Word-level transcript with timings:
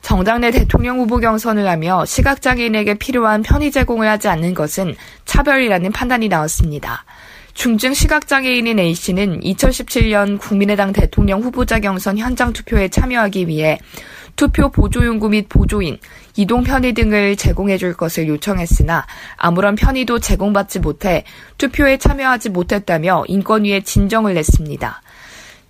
정당 0.00 0.40
내 0.40 0.50
대통령 0.50 0.98
후보 0.98 1.18
경선을 1.18 1.68
하며 1.68 2.04
시각장애인에게 2.04 2.94
필요한 2.94 3.42
편의 3.42 3.70
제공을 3.70 4.08
하지 4.08 4.28
않는 4.28 4.54
것은 4.54 4.94
차별이라는 5.24 5.92
판단이 5.92 6.28
나왔습니다. 6.28 7.04
중증 7.54 7.92
시각장애인인 7.92 8.78
A씨는 8.78 9.40
2017년 9.40 10.38
국민의당 10.38 10.92
대통령 10.92 11.42
후보자 11.42 11.80
경선 11.80 12.16
현장 12.16 12.52
투표에 12.52 12.88
참여하기 12.88 13.48
위해 13.48 13.80
투표 14.36 14.70
보조용구 14.70 15.30
및 15.30 15.48
보조인, 15.48 15.98
이동 16.36 16.62
편의 16.62 16.92
등을 16.92 17.34
제공해 17.34 17.76
줄 17.76 17.94
것을 17.94 18.28
요청했으나 18.28 19.04
아무런 19.36 19.74
편의도 19.74 20.20
제공받지 20.20 20.78
못해 20.78 21.24
투표에 21.58 21.96
참여하지 21.96 22.50
못했다며 22.50 23.24
인권위에 23.26 23.80
진정을 23.80 24.34
냈습니다. 24.34 25.02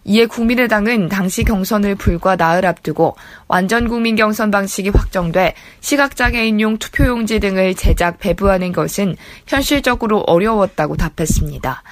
이에 0.09 0.25
국민의당은 0.25 1.11
당시 1.11 1.45
경선을 1.45 1.95
불과 1.95 2.35
나흘 2.35 2.65
앞두고 2.65 3.15
완전 3.47 3.89
국민 3.89 4.17
경선 4.17 4.51
방식이 4.51 4.89
확정돼 4.89 5.53
시각장애인용 5.81 6.79
투표용지 6.79 7.41
등을 7.41 7.75
제작 7.75 8.19
배부하는 8.19 8.73
것은 8.73 9.17
현실적으로 9.47 10.21
어려웠다고 10.21 10.97
답했습니다. 10.97 11.83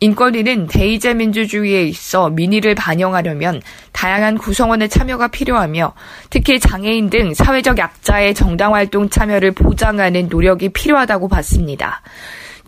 인권위는 0.00 0.66
대의제 0.66 1.14
민주주의에 1.14 1.84
있어 1.84 2.28
민의를 2.28 2.74
반영하려면 2.74 3.62
다양한 3.92 4.36
구성원의 4.36 4.90
참여가 4.90 5.28
필요하며 5.28 5.94
특히 6.28 6.60
장애인 6.60 7.08
등 7.08 7.32
사회적 7.32 7.78
약자의 7.78 8.34
정당 8.34 8.74
활동 8.74 9.08
참여를 9.08 9.52
보장하는 9.52 10.28
노력이 10.28 10.68
필요하다고 10.70 11.28
봤습니다. 11.28 12.02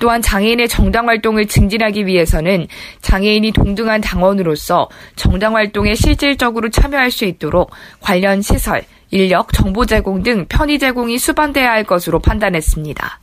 또한 0.01 0.23
장애인의 0.23 0.69
정당 0.69 1.09
활동을 1.09 1.47
증진하기 1.47 2.07
위해서는 2.07 2.67
장애인이 3.01 3.53
동등한 3.53 4.01
당원으로서 4.01 4.89
정당 5.17 5.57
활동에 5.57 5.95
실질적으로 5.95 6.69
참여할 6.71 7.11
수 7.11 7.25
있도록 7.25 7.71
관련 8.01 8.43
시설, 8.43 8.83
인력, 9.11 9.53
정보 9.53 9.87
제공 9.87 10.23
등 10.23 10.47
편의 10.49 10.79
제공이 10.79 11.19
수반돼야 11.19 11.71
할 11.71 11.85
것으로 11.85 12.19
판단했습니다. 12.19 13.21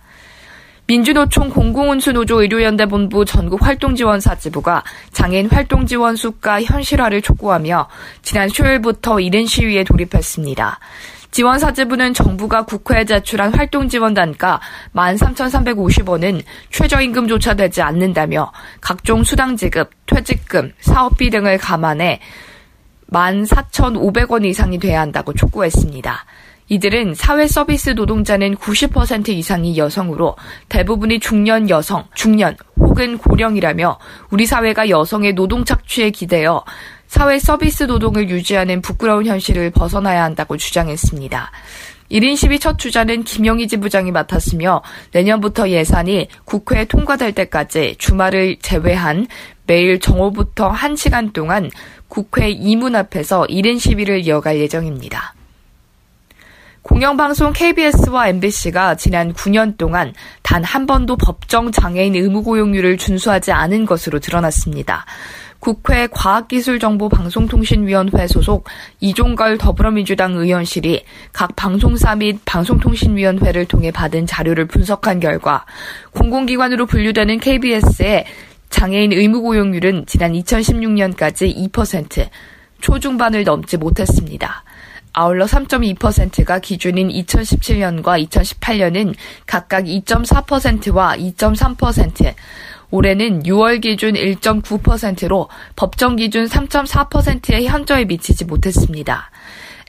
민주노총 0.88 1.50
공공운수노조 1.52 2.42
의료연대본부 2.42 3.24
전국활동지원사지부가 3.24 4.84
장애인 5.14 5.50
활동지원 5.50 6.18
수가 6.18 6.62
현실화를 6.64 7.22
촉구하며 7.22 7.88
지난 8.22 8.50
수요일부터 8.50 9.22
이른 9.22 9.46
시위에 9.46 9.86
돌입했습니다. 9.86 10.80
지원사지부는 11.32 12.14
정부가 12.14 12.64
국회에 12.64 13.06
제출한 13.06 13.54
활동지원 13.54 14.14
단가 14.14 14.60
13,350원은 14.94 16.44
최저임금조차 16.70 17.56
되지 17.56 17.82
않는다며 17.82 18.52
각종 18.82 19.24
수당 19.24 19.56
지급, 19.56 19.90
퇴직금, 20.06 20.74
사업비 20.80 21.30
등을 21.30 21.58
감안해 21.58 22.20
14,500원 23.12 24.46
이상이 24.46 24.78
돼야 24.78 25.02
한다고 25.02 25.34
촉구했습니다. 25.34 26.26
이들은 26.70 27.16
사회 27.16 27.48
서비스 27.48 27.90
노동자는 27.90 28.56
90% 28.56 29.28
이상이 29.30 29.78
여성으로 29.78 30.38
대부분이 30.70 31.20
중년 31.20 31.70
여성, 31.70 32.06
중년 32.14 32.56
혹은 32.78 33.18
고령이라며 33.18 34.00
우리 34.30 34.46
사회가 34.46 34.88
여성의 34.88 35.34
노동 35.34 35.66
착취에 35.66 36.12
기대어 36.12 36.64
사회 37.12 37.40
서비스 37.40 37.84
노동을 37.84 38.30
유지하는 38.30 38.82
부끄러운 38.82 39.26
현실을 39.26 39.70
벗어나야 39.72 40.24
한다고 40.24 40.56
주장했습니다. 40.56 41.52
1인 42.10 42.38
시위 42.38 42.58
첫 42.58 42.80
주자는 42.80 43.26
김영희 43.26 43.68
지부장이 43.68 44.12
맡았으며 44.12 44.82
내년부터 45.12 45.68
예산이 45.68 46.30
국회에 46.46 46.86
통과될 46.86 47.34
때까지 47.34 47.98
주말을 47.98 48.60
제외한 48.62 49.28
매일 49.68 50.00
정오부터 50.00 50.72
1시간 50.72 51.34
동안 51.34 51.70
국회 52.08 52.50
이문 52.50 52.96
앞에서 52.96 53.46
1인 53.50 53.78
시위를 53.78 54.26
이어갈 54.26 54.60
예정입니다. 54.60 55.36
공영방송 56.84 57.54
KBS와 57.54 58.28
MBC가 58.30 58.96
지난 58.96 59.34
9년 59.34 59.78
동안 59.78 60.14
단 60.42 60.64
한 60.64 60.86
번도 60.86 61.18
법정 61.18 61.72
장애인 61.72 62.16
의무 62.16 62.44
고용률을 62.44 62.98
준수하지 62.98 63.52
않은 63.52 63.86
것으로 63.86 64.20
드러났습니다. 64.20 65.06
국회 65.60 66.08
과학기술정보방송통신위원회 66.08 68.28
소속 68.28 68.70
이종걸 69.00 69.58
더불어민주당 69.58 70.34
의원실이 70.34 71.04
각 71.34 71.56
방송사 71.56 72.16
및 72.16 72.40
방송통신위원회를 72.46 73.66
통해 73.66 73.90
받은 73.92 74.28
자료를 74.28 74.68
분석한 74.68 75.20
결과 75.20 75.66
공공기관으로 76.12 76.86
분류되는 76.86 77.40
KBS의 77.40 78.26
장애인 78.70 79.12
의무 79.12 79.42
고용률은 79.42 80.06
지난 80.08 80.32
2016년까지 80.32 81.54
2%, 81.70 82.30
초중반을 82.80 83.44
넘지 83.44 83.76
못했습니다. 83.78 84.64
아울러 85.14 85.46
3.2%가 85.46 86.60
기준인 86.60 87.10
2017년과 87.10 88.28
2018년은 88.28 89.14
각각 89.46 89.86
2.4%와 89.86 91.16
2.3%, 91.18 92.34
올해는 92.92 93.44
6월 93.44 93.82
기준 93.82 94.14
1.9%로 94.14 95.50
법정 95.76 96.16
기준 96.16 96.46
3.4%의 96.46 97.68
현저에 97.68 98.06
미치지 98.06 98.46
못했습니다. 98.46 99.32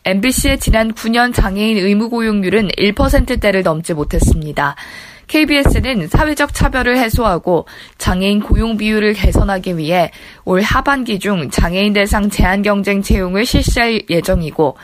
MBC의 0.05 0.59
지난 0.59 0.93
9년 0.93 1.33
장애인 1.33 1.77
의무 1.79 2.09
고용률은 2.09 2.69
1%대를 2.69 3.63
넘지 3.63 3.95
못했습니다. 3.95 4.75
KBS는 5.29 6.09
사회적 6.09 6.53
차별을 6.53 6.99
해소하고 6.99 7.67
장애인 7.99 8.41
고용 8.41 8.77
비율을 8.77 9.15
개선하기 9.15 9.79
위해 9.79 10.11
올 10.45 10.61
하반기 10.61 11.19
중 11.19 11.49
장애인 11.49 11.93
대상 11.93 12.29
제한 12.29 12.63
경쟁 12.63 13.01
채용을 13.01 13.47
실시할 13.47 14.03
예정이고 14.11 14.77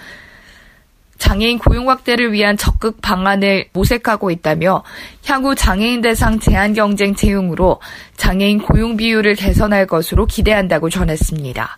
장애인 1.18 1.58
고용 1.58 1.90
확대를 1.90 2.32
위한 2.32 2.56
적극 2.56 3.00
방안을 3.02 3.66
모색하고 3.72 4.30
있다며 4.30 4.82
향후 5.26 5.54
장애인 5.54 6.00
대상 6.00 6.38
제한 6.38 6.72
경쟁 6.72 7.14
채용으로 7.14 7.80
장애인 8.16 8.60
고용 8.60 8.96
비율을 8.96 9.34
개선할 9.34 9.86
것으로 9.86 10.26
기대한다고 10.26 10.88
전했습니다. 10.88 11.76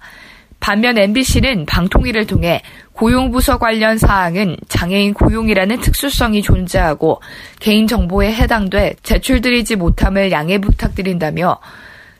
반면 0.60 0.98
MBC는 0.98 1.64
방통위를 1.64 2.26
통해 2.26 2.60
고용부서 2.92 3.58
관련 3.58 3.96
사항은 3.96 4.58
장애인 4.68 5.14
고용이라는 5.14 5.80
특수성이 5.80 6.42
존재하고 6.42 7.22
개인정보에 7.60 8.32
해당돼 8.32 8.94
제출드리지 9.02 9.76
못함을 9.76 10.30
양해 10.30 10.58
부탁드린다며 10.58 11.58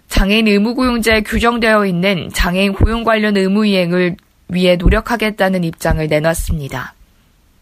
장애인 0.09 0.48
의무고용제에 0.48 1.20
규정되어 1.20 1.84
있는 1.84 2.30
장애인 2.32 2.72
고용 2.72 3.04
관련 3.04 3.36
의무 3.36 3.66
이행을 3.66 4.16
위해 4.48 4.76
노력하겠다는 4.76 5.62
입장을 5.62 6.04
내놨습니다. 6.09 6.94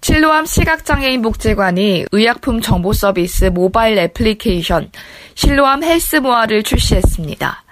실로암 0.09 0.47
시각장애인 0.47 1.21
복지관이 1.21 2.07
의약품 2.13 2.63
정보 2.63 2.95
서비스 2.95 3.45
모바일 3.45 3.99
애플리케이션 3.99 4.91
실로암 5.35 5.85
헬스모아를 5.85 6.63
출시했습니다. 6.63 7.63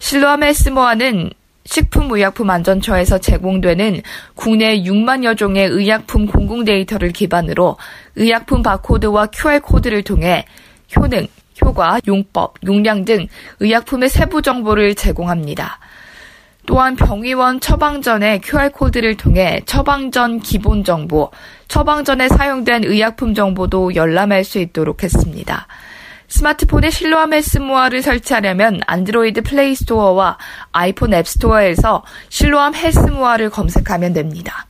실로암 0.00 0.42
헬스모아는 0.42 1.30
식품의약품안전처에서 1.64 3.18
제공되는 3.18 4.02
국내 4.34 4.82
6만여 4.82 5.36
종의 5.36 5.68
의약품 5.68 6.26
공공 6.26 6.64
데이터를 6.64 7.12
기반으로 7.12 7.76
의약품 8.16 8.64
바코드와 8.64 9.26
QR코드를 9.26 10.02
통해 10.02 10.44
효능, 10.96 11.28
효과, 11.64 12.00
용법, 12.08 12.54
용량 12.66 13.04
등 13.04 13.28
의약품의 13.60 14.08
세부 14.08 14.42
정보를 14.42 14.96
제공합니다. 14.96 15.78
또한 16.66 16.96
병의원 16.96 17.60
처방전의 17.60 18.40
QR코드를 18.40 19.16
통해 19.16 19.60
처방전 19.66 20.40
기본 20.40 20.82
정보, 20.82 21.30
처방전에 21.68 22.28
사용된 22.28 22.84
의약품 22.84 23.34
정보도 23.34 23.94
열람할 23.94 24.44
수 24.44 24.58
있도록 24.58 25.02
했습니다. 25.02 25.66
스마트폰에 26.28 26.90
실로암 26.90 27.32
헬스모아를 27.32 28.02
설치하려면 28.02 28.80
안드로이드 28.86 29.42
플레이 29.42 29.74
스토어와 29.74 30.38
아이폰 30.72 31.14
앱스토어에서 31.14 32.02
실로암 32.28 32.74
헬스모아를 32.74 33.50
검색하면 33.50 34.12
됩니다. 34.12 34.66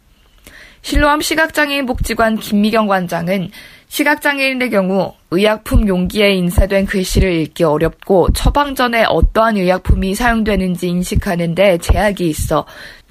실로암 0.82 1.20
시각장애인 1.20 1.86
복지관 1.86 2.36
김미경 2.36 2.86
관장은 2.86 3.50
시각장애인의 3.88 4.70
경우 4.70 5.14
의약품 5.30 5.88
용기에 5.88 6.34
인쇄된 6.34 6.86
글씨를 6.86 7.32
읽기 7.32 7.64
어렵고 7.64 8.28
처방전에 8.32 9.04
어떠한 9.08 9.56
의약품이 9.56 10.14
사용되는지 10.14 10.88
인식하는 10.88 11.54
데 11.54 11.78
제약이 11.78 12.28
있어 12.28 12.66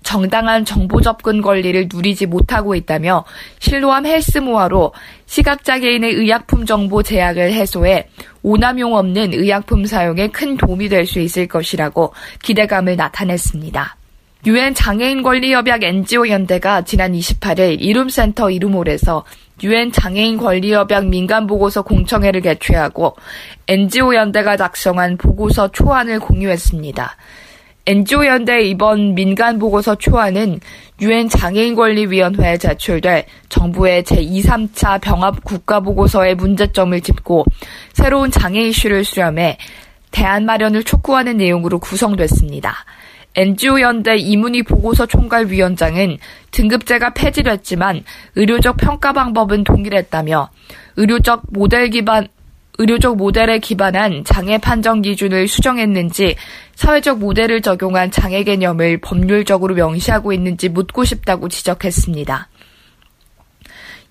정당한 0.06 0.64
정보 0.64 1.02
접근 1.02 1.42
권리를 1.42 1.90
누리지 1.92 2.28
못하고 2.28 2.76
있다며 2.76 3.26
실로암 3.60 4.06
헬스모아로 4.06 4.94
시각장애인의 5.26 6.14
의약품 6.14 6.66
정보 6.66 7.04
제약을 7.04 7.52
해소해 7.52 8.08
오남용 8.44 8.96
없는 8.96 9.34
의약품 9.34 9.86
사용에 9.86 10.28
큰 10.28 10.56
도움이 10.56 10.88
될 10.90 11.06
수 11.06 11.20
있을 11.20 11.48
것이라고 11.48 12.14
기대감을 12.44 12.96
나타냈습니다. 12.96 13.98
유엔 14.48 14.76
장애인 14.76 15.24
권리 15.24 15.54
협약 15.54 15.84
NGO 15.84 16.30
연대가 16.30 16.84
지난 16.84 17.14
28일 17.14 17.78
이룸센터 17.82 18.52
이룸홀에서 18.52 19.26
유엔 19.64 19.92
장애인 19.92 20.38
권리 20.38 20.72
협약 20.72 21.08
민간 21.08 21.48
보고서 21.48 21.82
공청회를 21.82 22.42
개최하고 22.42 23.16
NGO 23.68 24.14
연대가 24.14 24.56
작성한 24.56 25.18
보고서 25.18 25.68
초안을 25.72 26.20
공유했습니다. 26.20 27.18
NGO 27.88 28.26
연대 28.26 28.64
이번 28.64 29.14
민간 29.14 29.60
보고서 29.60 29.94
초안은 29.94 30.60
유엔 31.02 31.30
장애인 31.30 31.76
권리 31.76 32.08
위원회에 32.08 32.58
제출될 32.58 33.26
정부의 33.50 34.02
제2, 34.02 34.44
3차 34.44 35.00
병합 35.02 35.44
국가 35.44 35.80
보고서의 35.80 36.34
문제점을 36.34 37.00
짚고 37.00 37.46
새로운 37.94 38.32
장애 38.32 38.62
이슈를 38.62 39.04
수렴해 39.04 39.60
대안 40.10 40.46
마련을 40.46 40.84
촉구하는 40.84 41.38
내용으로 41.38 41.78
구성됐습니다. 41.78 42.74
NGO 43.36 43.80
연대 43.82 44.18
이문희 44.18 44.64
보고서 44.64 45.06
총괄 45.06 45.48
위원장은 45.48 46.18
등급제가 46.50 47.14
폐지됐지만 47.14 48.04
의료적 48.36 48.78
평가 48.78 49.14
방법은 49.14 49.64
동일했다며 49.64 50.50
의료적 50.96 51.44
모델 51.52 51.90
기반 51.92 52.30
의료적 52.78 53.18
모델에 53.18 53.60
기반한 53.60 54.24
장애 54.26 54.58
판정 54.58 55.02
기준을 55.02 55.48
수정했는지 55.48 56.36
사회적 56.76 57.20
모델을 57.20 57.62
적용한 57.62 58.12
장애 58.12 58.44
개념을 58.44 59.00
법률적으로 59.00 59.76
명시하고 59.76 60.34
있는지 60.34 60.70
묻고 60.70 61.04
싶다고 61.04 61.50
지적했습니다. 61.50 62.50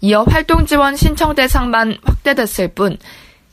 이어 0.01 0.23
활동 0.25 0.67
지원 0.67 0.97
신청 0.97 1.35
대상만 1.35 1.97
확대됐을 2.05 2.69
뿐 2.69 2.99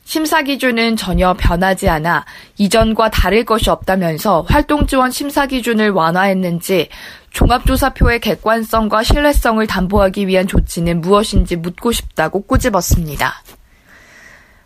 심사 0.04 0.42
기준은 0.42 0.96
전혀 0.96 1.32
변하지 1.34 1.88
않아 1.88 2.26
이전과 2.58 3.10
다를 3.10 3.44
것이 3.44 3.70
없다면서 3.70 4.44
활동 4.48 4.86
지원 4.86 5.10
심사 5.10 5.46
기준을 5.46 5.90
완화했는지 5.90 6.88
종합조사표의 7.30 8.20
객관성과 8.20 9.02
신뢰성을 9.04 9.64
담보하기 9.66 10.26
위한 10.26 10.46
조치는 10.46 11.00
무엇인지 11.00 11.56
묻고 11.56 11.92
싶다고 11.92 12.42
꼬집었습니다. 12.42 13.42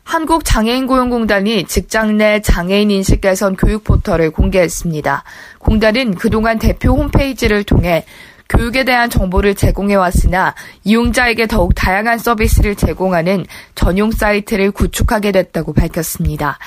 한국장애인고용공단이 0.06 1.64
직장 1.64 2.17
내 2.17 2.41
장애인 2.41 2.93
인식 2.93 3.20
개선 3.20 3.56
교육 3.56 3.82
포털을 3.82 4.31
공개했습니다. 4.31 5.25
공단은 5.58 6.14
그동안 6.14 6.61
대표 6.61 6.93
홈페이지를 6.93 7.64
통해 7.64 8.05
교육에 8.49 8.85
대한 8.85 9.11
정보를 9.11 9.56
제공해 9.56 9.97
왔으나 9.97 10.55
이용자에게 10.85 11.49
더욱 11.49 11.75
다양한 11.75 12.19
서비스를 12.19 12.76
제공하는 12.76 13.44
전용 13.75 14.12
사이트를 14.12 14.70
구축하게 14.70 15.32
됐다고 15.32 15.73
밝혔습니다. 15.73 16.59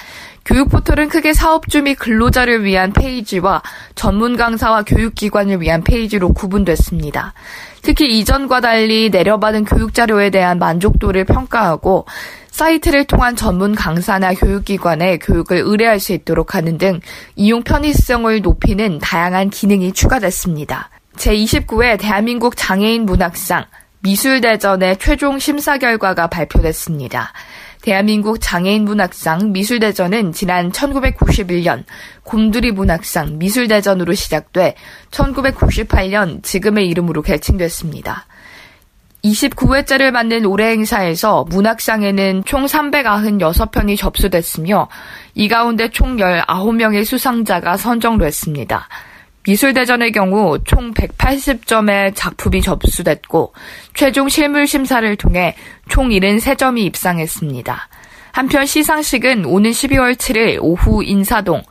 교육 0.44 0.69
포털은 0.69 1.07
크게 1.07 1.31
사업주 1.33 1.83
및 1.83 1.95
근로자를 1.95 2.65
위한 2.65 2.92
페이지와 2.92 3.62
전문 3.95 4.35
강사와 4.35 4.83
교육기관을 4.83 5.62
위한 5.62 5.81
페이지로 5.81 6.33
구분됐습니다. 6.33 7.33
특히 7.81 8.20
이전과 8.20 8.62
달리 8.62 9.10
내려받은 9.10 9.66
교육 9.66 9.94
자료에 9.94 10.30
대한 10.30 10.60
만족도를 10.60 11.26
평가하고 11.26 12.06
사이트를 12.52 13.06
통한 13.06 13.36
전문 13.36 13.74
강사나 13.74 14.34
교육기관에 14.34 15.18
교육을 15.20 15.62
의뢰할 15.64 16.00
수 16.00 16.14
있도록 16.14 16.56
하는 16.56 16.78
등 16.78 17.00
이용 17.36 17.64
편의성을 17.64 18.42
높이는 18.42 19.00
다양한 19.00 19.50
기능이 19.50 19.94
추가됐습니다. 19.94 20.90
제29회 21.16 22.00
대한민국 22.00 22.56
장애인 22.58 23.06
문학상 23.06 23.66
미술대전의 24.02 24.98
최종 24.98 25.40
심사 25.40 25.78
결과가 25.78 26.28
발표됐습니다. 26.28 27.34
대한민국 27.81 28.42
장애인 28.42 28.84
문학상 28.84 29.54
미술대전은 29.54 30.34
지난 30.34 30.72
1991년 30.72 31.86
곰두리 32.24 32.72
문학상 32.72 33.38
미술대전으로 33.38 34.14
시작돼 34.14 34.76
1998년 35.12 36.44
지금의 36.44 36.88
이름으로 36.88 37.22
개칭됐습니다. 37.22 38.26
29회째를 39.24 40.12
맞는 40.12 40.46
올해 40.46 40.72
행사에서 40.72 41.46
문학상에는 41.50 42.44
총 42.46 42.66
396편이 42.66 43.98
접수됐으며 43.98 44.88
이 45.36 45.48
가운데 45.48 45.90
총 45.90 46.18
19명의 46.18 47.04
수상자가 47.06 47.78
선정됐습니다. 47.78 48.88
미술대전의 49.50 50.12
경우 50.12 50.60
총 50.63 50.94
180점의 50.94 52.13
작품이 52.13 52.62
접수됐고 52.62 53.51
최종 53.96 54.30
실물 54.30 54.68
심사를 54.68 55.16
통해 55.16 55.56
총 55.90 56.10
73점이 56.10 56.81
입상했습니다. 56.81 57.90
한편 58.31 58.68
시상식은 58.68 59.46
오는 59.46 59.72
12월 59.72 60.13
7일 60.13 60.60
오후 60.62 61.04
인사동 61.04 61.63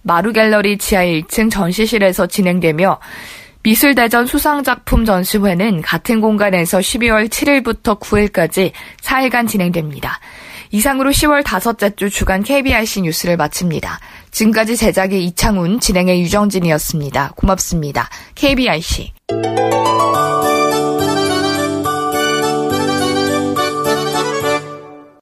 마루갤러리 0.00 0.78
지하 0.78 1.04
1층 1.04 1.50
전시실에서 1.50 2.26
진행되며 2.26 3.00
미술대전 3.62 4.24
수상작품 4.24 5.04
전시회는 5.04 5.82
같은 5.82 6.22
공간에서 6.22 6.78
12월 6.78 7.28
7일부터 7.28 8.00
9일까지 8.00 8.72
4일간 9.02 9.46
진행됩니다. 9.46 10.20
이상으로 10.70 11.10
10월 11.10 11.44
다섯째 11.44 11.90
주 11.94 12.10
주간 12.10 12.42
KBRC 12.42 13.02
뉴스를 13.02 13.36
마칩니다. 13.36 14.00
지금까지 14.30 14.76
제작의 14.76 15.24
이창훈, 15.26 15.80
진행의 15.80 16.20
유정진이었습니다. 16.22 17.32
고맙습니다. 17.36 18.08
KBRC. 18.34 19.12